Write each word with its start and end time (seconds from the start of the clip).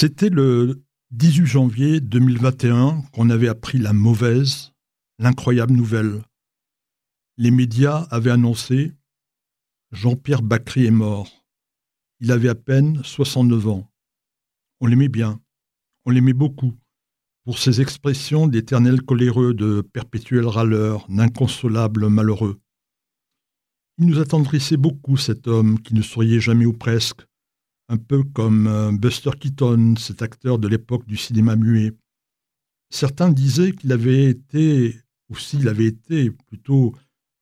C'était 0.00 0.30
le 0.30 0.80
18 1.10 1.44
janvier 1.44 2.00
2021 2.00 3.02
qu'on 3.12 3.30
avait 3.30 3.48
appris 3.48 3.78
la 3.78 3.92
mauvaise, 3.92 4.70
l'incroyable 5.18 5.74
nouvelle. 5.74 6.22
Les 7.36 7.50
médias 7.50 8.06
avaient 8.12 8.30
annoncé 8.30 8.92
Jean-Pierre 9.90 10.42
Bacry 10.42 10.86
est 10.86 10.92
mort. 10.92 11.44
Il 12.20 12.30
avait 12.30 12.48
à 12.48 12.54
peine 12.54 13.02
69 13.02 13.66
ans. 13.66 13.90
On 14.80 14.86
l'aimait 14.86 15.08
bien, 15.08 15.40
on 16.06 16.10
l'aimait 16.10 16.32
beaucoup, 16.32 16.74
pour 17.42 17.58
ses 17.58 17.80
expressions 17.80 18.46
d'éternel 18.46 19.02
coléreux, 19.02 19.52
de 19.52 19.80
perpétuel 19.80 20.46
râleur, 20.46 21.08
d'inconsolable 21.08 22.08
malheureux. 22.08 22.60
Il 23.98 24.06
nous 24.06 24.20
attendrissait 24.20 24.76
beaucoup, 24.76 25.16
cet 25.16 25.48
homme 25.48 25.82
qui 25.82 25.94
ne 25.94 26.02
souriait 26.02 26.38
jamais 26.38 26.66
ou 26.66 26.72
presque, 26.72 27.26
un 27.88 27.96
peu 27.96 28.22
comme 28.22 28.66
euh, 28.66 28.92
Buster 28.92 29.30
Keaton, 29.38 29.94
cet 29.96 30.22
acteur 30.22 30.58
de 30.58 30.68
l'époque 30.68 31.06
du 31.06 31.16
cinéma 31.16 31.56
muet. 31.56 31.92
Certains 32.90 33.30
disaient 33.30 33.72
qu'il 33.72 33.92
avait 33.92 34.26
été, 34.26 35.00
ou 35.28 35.36
s'il 35.36 35.68
avait 35.68 35.86
été 35.86 36.30
plutôt 36.30 36.94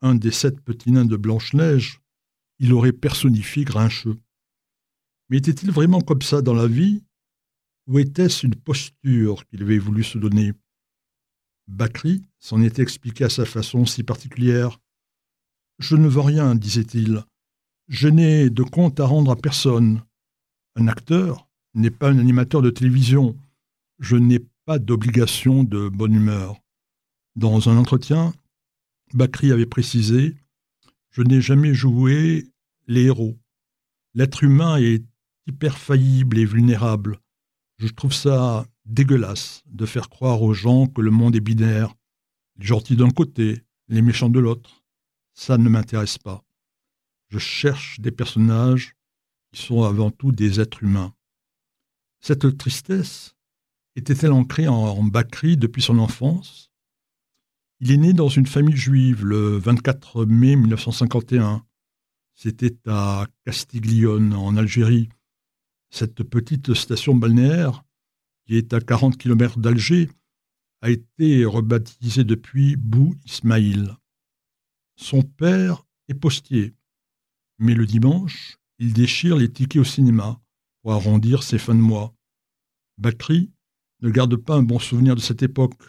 un 0.02 0.14
des 0.14 0.30
sept 0.30 0.60
petits 0.60 0.92
nains 0.92 1.05
de 1.05 1.16
Blanche-Neige, 1.16 2.00
il 2.59 2.72
aurait 2.72 2.92
personnifié 2.92 3.64
Grincheux. 3.64 4.19
Mais 5.28 5.38
était-il 5.38 5.70
vraiment 5.70 6.00
comme 6.00 6.22
ça 6.22 6.42
dans 6.42 6.55
la 6.55 6.69
vie 6.69 7.02
Ou 7.88 7.98
était-ce 7.98 8.47
une 8.47 8.55
posture 8.55 9.44
qu'il 9.47 9.62
avait 9.62 9.78
voulu 9.78 10.05
se 10.05 10.19
donner? 10.19 10.52
Bakri 11.66 12.22
s'en 12.38 12.62
était 12.62 12.83
expliqué 12.83 13.24
à 13.24 13.28
sa 13.28 13.44
façon 13.44 13.86
si 13.86 14.05
particulière. 14.05 14.78
Je 15.78 15.97
ne 15.97 16.08
veux 16.08 16.20
rien, 16.20 16.55
disait-il. 16.55 17.24
Je 17.88 18.08
n'ai 18.08 18.50
de 18.50 18.62
compte 18.62 19.00
à 19.00 19.06
rendre 19.06 19.33
à 19.33 19.36
personne. 19.36 20.02
Un 20.78 20.88
acteur 20.88 21.48
n'est 21.72 21.90
pas 21.90 22.10
un 22.10 22.18
animateur 22.18 22.60
de 22.60 22.68
télévision. 22.68 23.34
Je 23.98 24.16
n'ai 24.16 24.40
pas 24.66 24.78
d'obligation 24.78 25.64
de 25.64 25.88
bonne 25.88 26.14
humeur. 26.14 26.60
Dans 27.34 27.70
un 27.70 27.78
entretien, 27.78 28.34
Bakri 29.14 29.52
avait 29.52 29.64
précisé 29.66 30.36
Je 31.10 31.22
n'ai 31.22 31.41
jamais 31.41 31.72
joué 31.72 32.50
les 32.88 33.05
héros. 33.05 33.38
L'être 34.12 34.44
humain 34.44 34.77
est 34.77 35.02
hyper 35.46 35.78
faillible 35.78 36.36
et 36.38 36.44
vulnérable. 36.44 37.20
Je 37.78 37.88
trouve 37.88 38.12
ça 38.12 38.66
dégueulasse 38.84 39.62
de 39.66 39.86
faire 39.86 40.11
croire 40.11 40.42
aux 40.42 40.52
gens 40.52 40.86
que 40.86 41.00
le 41.00 41.11
monde 41.11 41.36
est 41.36 41.40
binaire, 41.40 41.94
les 42.58 42.66
gentils 42.66 42.96
d'un 42.96 43.11
côté, 43.11 43.62
les 43.88 44.02
méchants 44.02 44.28
de 44.28 44.40
l'autre. 44.40 44.84
Ça 45.33 45.56
ne 45.56 45.70
m'intéresse 45.70 46.18
pas. 46.18 46.44
Je 47.30 47.38
cherche 47.38 47.98
des 48.00 48.11
personnages 48.11 48.94
sont 49.52 49.83
avant 49.83 50.11
tout 50.11 50.33
des 50.33 50.61
êtres 50.61 50.83
humains. 50.83 51.14
Cette 52.20 52.56
tristesse 52.58 53.36
était-elle 53.94 54.33
ancrée 54.33 54.69
en, 54.69 55.02
Bakri 55.05 55.56
depuis 55.56 55.83
son 55.83 55.98
enfance? 55.98 56.70
Il 57.80 57.91
est 57.91 57.97
né 57.97 58.12
dans 58.12 58.28
une 58.28 58.47
famille 58.47 58.77
juive 58.77 59.24
le 59.24 59.58
24 59.58 60.24
mai 60.24 60.56
1951. 60.56 61.64
C'était 62.34 62.77
à 62.86 63.27
Castiglione, 63.44 64.34
en 64.34 64.56
Algérie. 64.56 65.08
Cette 65.91 66.22
petite 66.22 66.74
station 66.74 67.14
balnéaire, 67.14 67.84
qui 68.47 68.56
est 68.56 68.72
à 68.72 68.80
40 68.80 69.17
km 69.17 69.58
d'Alger, 69.58 70.11
a 70.83 70.91
été 70.91 71.44
rebaptisée 71.44 72.24
depuis 72.24 72.77
Bou 72.77 73.14
Ismaïl. 73.24 73.97
Son 74.97 75.22
père 75.22 75.86
est 76.08 76.14
postier, 76.14 76.74
mais 77.58 77.74
le 77.74 77.86
dimanche, 77.86 78.58
il 78.78 78.92
déchire 78.92 79.36
les 79.36 79.50
tickets 79.50 79.80
au 79.80 79.84
cinéma 79.84 80.41
pour 80.82 80.92
arrondir 80.92 81.42
ses 81.42 81.58
fins 81.58 81.74
de 81.74 81.80
mois. 81.80 82.14
Bakri 82.98 83.50
ne 84.00 84.10
garde 84.10 84.36
pas 84.36 84.56
un 84.56 84.62
bon 84.62 84.78
souvenir 84.78 85.14
de 85.14 85.20
cette 85.20 85.42
époque. 85.42 85.83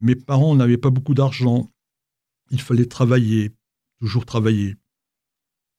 Mes 0.00 0.14
parents 0.14 0.54
n'avaient 0.54 0.78
pas 0.78 0.90
beaucoup 0.90 1.14
d'argent. 1.14 1.70
Il 2.50 2.60
fallait 2.60 2.86
travailler, 2.86 3.52
toujours 3.98 4.24
travailler. 4.24 4.76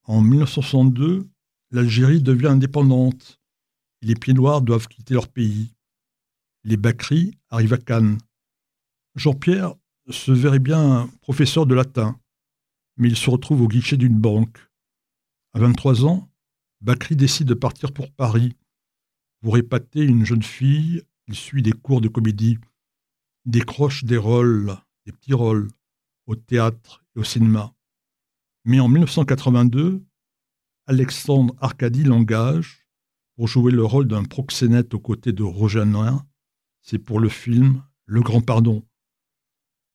En 0.03 0.21
1962, 0.21 1.27
l'Algérie 1.71 2.21
devient 2.21 2.47
indépendante. 2.47 3.39
les 4.01 4.13
pieds 4.13 4.33
noirs 4.33 4.61
doivent 4.61 4.87
quitter 4.87 5.15
leur 5.15 5.27
pays. 5.27 5.73
Les 6.63 6.77
Bakri 6.77 7.31
arrivent 7.49 7.73
à 7.73 7.77
Cannes. 7.77 8.19
Jean-Pierre 9.15 9.73
se 10.09 10.31
verrait 10.31 10.59
bien 10.59 11.09
professeur 11.21 11.65
de 11.65 11.73
latin, 11.73 12.19
mais 12.97 13.09
il 13.09 13.17
se 13.17 13.29
retrouve 13.29 13.61
au 13.61 13.67
guichet 13.67 13.97
d'une 13.97 14.17
banque. 14.17 14.66
À 15.57 15.59
23 15.59 16.05
ans, 16.05 16.29
Bakri 16.81 17.15
décide 17.15 17.47
de 17.47 17.55
partir 17.55 17.91
pour 17.91 18.11
Paris. 18.11 18.55
Pour 19.41 19.57
épater 19.57 20.03
une 20.03 20.23
jeune 20.23 20.43
fille, 20.43 21.01
il 21.25 21.33
suit 21.33 21.63
des 21.63 21.71
cours 21.71 21.99
de 21.99 22.07
comédie. 22.07 22.59
Décroche 23.45 24.03
des 24.03 24.17
rôles, 24.17 24.77
des 25.07 25.11
petits 25.11 25.33
rôles, 25.33 25.67
au 26.27 26.35
théâtre 26.35 27.03
et 27.15 27.21
au 27.21 27.23
cinéma. 27.23 27.73
Mais 28.65 28.79
en 28.79 28.87
1982, 28.87 30.05
Alexandre 30.85 31.55
Arcadie 31.59 32.03
l'engage 32.03 32.85
pour 33.35 33.47
jouer 33.47 33.71
le 33.71 33.83
rôle 33.83 34.07
d'un 34.07 34.25
proxénète 34.25 34.93
aux 34.93 34.99
côtés 34.99 35.31
de 35.31 35.41
Roger 35.41 35.85
C'est 36.83 36.99
pour 36.99 37.19
le 37.19 37.29
film 37.29 37.83
Le 38.05 38.21
Grand 38.21 38.41
Pardon. 38.41 38.85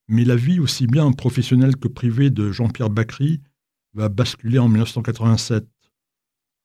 Mais 0.09 0.25
la 0.25 0.35
vie 0.35 0.59
aussi 0.59 0.89
bien 0.89 1.13
professionnelle 1.13 1.77
que 1.77 1.87
privée 1.87 2.31
de 2.31 2.51
Jean-Pierre 2.51 2.91
Bacry 2.91 3.41
va 3.95 4.09
basculer 4.09 4.59
en 4.59 4.69
1987. 4.69 5.67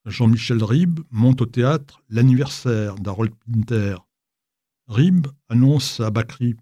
Jean-Michel 0.06 0.64
Ribes 0.64 1.02
monte 1.12 1.42
au 1.42 1.46
théâtre 1.46 2.02
l'anniversaire 2.10 2.96
d'Harold 2.96 3.34
Pinter. 3.36 3.98
Ribes 4.88 5.28
annonce 5.50 6.00
à 6.00 6.10
Bakri 6.12 6.56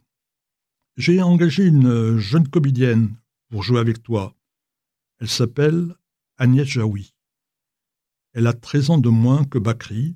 J'ai 0.98 1.22
engagé 1.22 1.66
une 1.66 2.18
jeune 2.18 2.48
comédienne 2.48 3.16
pour 3.50 3.62
jouer 3.62 3.80
avec 3.80 4.02
toi. 4.02 4.36
Elle 5.20 5.30
s'appelle 5.30 5.96
Agnès 6.38 6.68
Jaoui. 6.68 7.14
Elle 8.34 8.48
a 8.48 8.54
13 8.54 8.90
ans 8.90 8.98
de 8.98 9.10
moins 9.10 9.46
que 9.46 9.60
Bakri. 9.60 10.16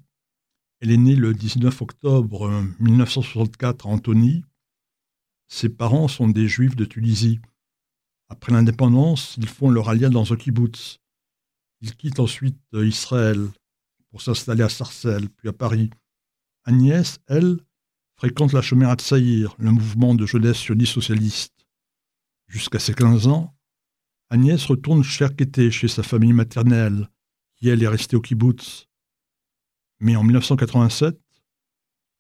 Elle 0.81 0.91
est 0.91 0.97
née 0.97 1.15
le 1.15 1.33
19 1.33 1.81
octobre 1.81 2.49
1964 2.79 3.85
à 3.85 3.89
Antony. 3.89 4.43
Ses 5.47 5.69
parents 5.69 6.07
sont 6.07 6.27
des 6.27 6.47
juifs 6.47 6.75
de 6.75 6.85
Tunisie. 6.85 7.39
Après 8.29 8.51
l'indépendance, 8.51 9.35
ils 9.37 9.47
font 9.47 9.69
leur 9.69 9.89
alliance 9.89 10.11
dans 10.11 10.33
un 10.33 10.35
kibbutz. 10.35 10.99
Ils 11.81 11.95
quittent 11.95 12.19
ensuite 12.19 12.59
euh, 12.73 12.87
Israël 12.87 13.49
pour 14.11 14.21
s'installer 14.21 14.63
à 14.63 14.69
Sarcelles, 14.69 15.29
puis 15.29 15.49
à 15.49 15.53
Paris. 15.53 15.89
Agnès, 16.63 17.19
elle, 17.27 17.59
fréquente 18.15 18.53
la 18.53 18.61
Chomera 18.61 18.95
de 18.95 19.01
Saïr, 19.01 19.55
le 19.59 19.71
mouvement 19.71 20.13
de 20.13 20.25
jeunesse 20.25 20.57
sioniste 20.57 20.93
socialiste. 20.93 21.65
Jusqu'à 22.47 22.79
ses 22.79 22.93
15 22.93 23.27
ans, 23.27 23.55
Agnès 24.29 24.63
retourne 24.65 25.03
chaque 25.03 25.41
été 25.41 25.71
chez 25.71 25.87
sa 25.87 26.03
famille 26.03 26.33
maternelle, 26.33 27.09
qui 27.55 27.69
elle 27.69 27.81
est 27.81 27.87
restée 27.87 28.15
au 28.15 28.21
kibbutz. 28.21 28.87
Mais 29.99 30.15
en 30.15 30.23
1987, 30.23 31.19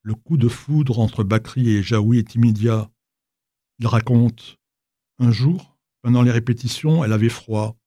le 0.01 0.15
coup 0.15 0.37
de 0.37 0.47
foudre 0.47 0.99
entre 0.99 1.23
Bakri 1.23 1.69
et 1.69 1.83
Jaoui 1.83 2.17
est 2.17 2.35
immédiat. 2.35 2.89
Il 3.79 3.87
raconte 3.87 4.57
Un 5.19 5.31
jour, 5.31 5.77
pendant 6.01 6.21
les 6.21 6.31
répétitions, 6.31 7.03
elle 7.03 7.13
avait 7.13 7.29
froid. 7.29 7.77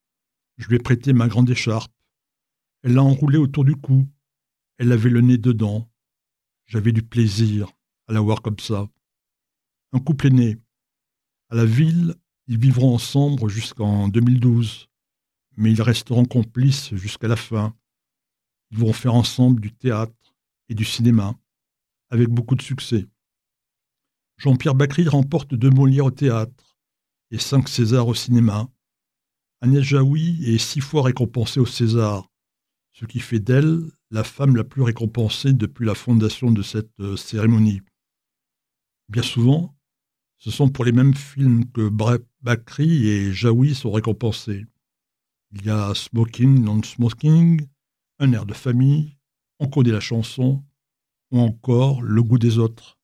Je 0.59 0.69
lui 0.69 0.77
ai 0.77 0.79
prêté 0.79 1.13
ma 1.13 1.29
grande 1.29 1.51
écharpe. 1.51 1.93
Elle 2.83 2.95
l'a 2.95 3.03
enroulée 3.03 3.39
autour 3.39 3.65
du 3.65 3.75
cou. 3.75 4.09
Elle 4.79 4.93
avait 4.93 5.11
le 5.11 5.21
nez 5.21 5.39
dedans. 5.39 5.89
J'avais 6.67 6.93
du 6.93 7.03
plaisir 7.03 7.71
à 8.09 8.13
la 8.13 8.21
voir 8.21 8.43
comme 8.43 8.59
ça. 8.59 8.89
Un 9.93 10.01
couple 10.01 10.29
est 10.29 10.31
né. 10.31 10.57
À 11.51 11.55
la 11.55 11.65
ville, 11.65 12.15
ils 12.47 12.59
vivront 12.59 12.95
ensemble 12.95 13.49
jusqu'en 13.49 14.09
2012, 14.09 14.89
mais 15.57 15.71
ils 15.73 15.83
resteront 15.83 16.25
complices 16.25 16.95
jusqu'à 16.95 17.29
la 17.29 17.37
fin. 17.37 17.77
Ils 18.71 18.79
vont 18.79 18.93
faire 18.93 19.15
ensemble 19.15 19.61
du 19.61 19.73
théâtre 19.73 20.35
et 20.69 20.75
du 20.75 20.85
cinéma, 20.85 21.39
avec 22.11 22.29
beaucoup 22.29 22.55
de 22.55 22.63
succès. 22.63 23.07
Jean-Pierre 24.39 24.75
Bacry 24.75 25.07
remporte 25.07 25.55
deux 25.55 25.71
Molières 25.71 26.07
au 26.07 26.11
théâtre 26.11 26.72
et 27.33 27.39
cinq 27.39 27.69
Césars 27.69 28.07
au 28.07 28.15
cinéma. 28.15 28.69
Agnès 29.63 29.83
Jaoui 29.83 30.45
est 30.45 30.59
six 30.59 30.81
fois 30.81 31.03
récompensée 31.03 31.61
au 31.61 31.67
César, 31.67 32.29
ce 32.93 33.07
qui 33.07 33.21
fait 33.21 33.41
d'elle 33.41 33.81
la 34.11 34.23
femme 34.23 34.55
la 34.55 34.65
plus 34.65 34.83
récompensée 34.83 35.55
depuis 35.55 35.87
la 35.87 35.95
fondation 35.95 36.51
de 36.51 36.63
cette 36.63 36.93
euh, 37.01 37.17
cérémonie. 37.17 37.81
Bien 39.09 39.23
souvent, 39.23 39.75
ce 40.37 40.51
sont 40.51 40.69
pour 40.69 40.85
les 40.85 40.93
mêmes 40.93 41.15
films 41.15 41.71
que 41.71 41.89
Bakri 42.43 43.09
et 43.09 43.33
Jaoui 43.33 43.75
sont 43.75 43.91
récompensés. 43.91 44.67
Il 45.53 45.65
y 45.65 45.71
a 45.71 45.95
Smoking, 45.95 46.63
Non-Smoking, 46.63 47.67
Un 48.19 48.33
air 48.33 48.45
de 48.45 48.55
famille, 48.55 49.17
On 49.59 49.69
connaît 49.69 49.93
la 49.93 50.01
chanson, 50.01 50.63
ou 51.31 51.41
encore 51.41 52.03
Le 52.03 52.23
goût 52.23 52.39
des 52.39 52.59
autres. 52.59 52.99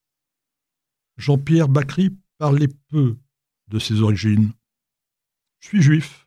Jean-Pierre 1.16 1.68
Bacry 1.68 2.10
parlait 2.38 2.68
peu 2.88 3.16
de 3.68 3.78
ses 3.78 4.00
origines. 4.00 4.52
Je 5.60 5.68
suis 5.68 5.82
juif. 5.82 6.26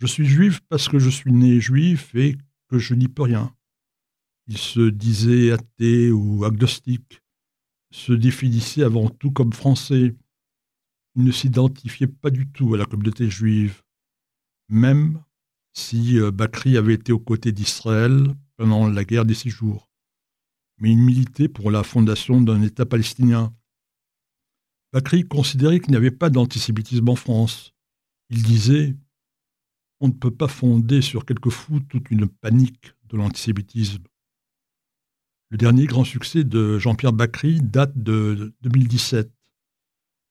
Je 0.00 0.06
suis 0.06 0.26
juif 0.26 0.60
parce 0.68 0.88
que 0.88 0.98
je 0.98 1.10
suis 1.10 1.32
né 1.32 1.60
juif 1.60 2.14
et 2.14 2.36
que 2.68 2.78
je 2.78 2.94
n'y 2.94 3.08
peux 3.08 3.22
rien. 3.22 3.54
Il 4.46 4.58
se 4.58 4.90
disait 4.90 5.52
athée 5.52 6.10
ou 6.10 6.44
agnostique, 6.44 7.22
se 7.90 8.12
définissait 8.12 8.82
avant 8.82 9.08
tout 9.08 9.30
comme 9.30 9.52
français. 9.52 10.14
Il 11.14 11.24
ne 11.24 11.32
s'identifiait 11.32 12.08
pas 12.08 12.30
du 12.30 12.48
tout 12.48 12.74
à 12.74 12.76
la 12.76 12.84
communauté 12.84 13.30
juive, 13.30 13.82
même 14.68 15.22
si 15.72 16.18
euh, 16.18 16.30
Bakri 16.30 16.76
avait 16.76 16.94
été 16.94 17.12
aux 17.12 17.20
côtés 17.20 17.52
d'Israël 17.52 18.34
pendant 18.56 18.88
la 18.88 19.04
guerre 19.04 19.24
des 19.24 19.34
six 19.34 19.50
jours. 19.50 19.90
Mais 20.78 20.90
il 20.90 20.98
militait 20.98 21.48
pour 21.48 21.70
la 21.70 21.82
fondation 21.82 22.40
d'un 22.40 22.62
État 22.62 22.84
palestinien. 22.84 23.54
Bakri 24.94 25.26
considérait 25.26 25.80
qu'il 25.80 25.90
n'y 25.90 25.96
avait 25.96 26.12
pas 26.12 26.30
d'antisémitisme 26.30 27.08
en 27.08 27.16
France. 27.16 27.74
Il 28.30 28.44
disait 28.44 28.94
On 29.98 30.06
ne 30.06 30.12
peut 30.12 30.30
pas 30.30 30.46
fonder 30.46 31.02
sur 31.02 31.26
quelques 31.26 31.50
fous 31.50 31.80
toute 31.80 32.12
une 32.12 32.28
panique 32.28 32.94
de 33.08 33.16
l'antisémitisme. 33.16 34.04
Le 35.50 35.58
dernier 35.58 35.86
grand 35.86 36.04
succès 36.04 36.44
de 36.44 36.78
Jean-Pierre 36.78 37.12
Bacry 37.12 37.60
date 37.60 38.00
de 38.00 38.54
2017. 38.60 39.32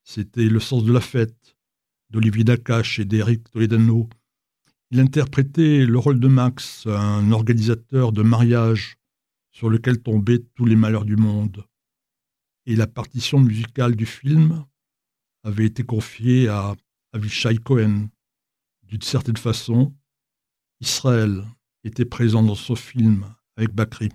C'était 0.02 0.48
Le 0.48 0.60
sens 0.60 0.82
de 0.82 0.94
la 0.94 1.02
fête 1.02 1.58
d'Olivier 2.08 2.44
Dacache 2.44 2.98
et 2.98 3.04
d'Éric 3.04 3.50
Toledano. 3.50 4.08
Il 4.90 4.98
interprétait 4.98 5.84
le 5.84 5.98
rôle 5.98 6.20
de 6.20 6.28
Max, 6.28 6.86
un 6.86 7.32
organisateur 7.32 8.12
de 8.12 8.22
mariage 8.22 8.96
sur 9.52 9.68
lequel 9.68 10.00
tombaient 10.00 10.42
tous 10.54 10.64
les 10.64 10.76
malheurs 10.76 11.04
du 11.04 11.16
monde. 11.16 11.66
Et 12.66 12.76
la 12.76 12.86
partition 12.86 13.40
musicale 13.40 13.94
du 13.94 14.06
film 14.06 14.64
avait 15.42 15.66
été 15.66 15.84
confiée 15.84 16.48
à 16.48 16.74
Avishai 17.12 17.58
Cohen. 17.58 18.08
D'une 18.84 19.02
certaine 19.02 19.36
façon, 19.36 19.94
Israël 20.80 21.44
était 21.84 22.04
présent 22.04 22.42
dans 22.42 22.54
ce 22.54 22.74
film 22.74 23.26
avec 23.56 23.72
Bakri. 23.74 24.08